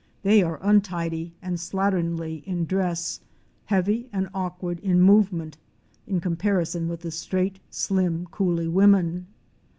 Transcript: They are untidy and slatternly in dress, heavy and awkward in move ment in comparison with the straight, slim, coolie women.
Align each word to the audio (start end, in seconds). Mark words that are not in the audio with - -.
They 0.23 0.41
are 0.41 0.57
untidy 0.63 1.35
and 1.43 1.57
slatternly 1.57 2.43
in 2.45 2.65
dress, 2.65 3.19
heavy 3.65 4.09
and 4.11 4.29
awkward 4.33 4.79
in 4.79 4.99
move 4.99 5.31
ment 5.31 5.57
in 6.07 6.19
comparison 6.19 6.87
with 6.89 7.01
the 7.01 7.11
straight, 7.11 7.59
slim, 7.69 8.25
coolie 8.31 8.67
women. 8.67 9.27